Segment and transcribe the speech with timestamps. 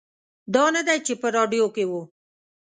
[0.53, 1.93] دا نه دی چې په راډیو کې و.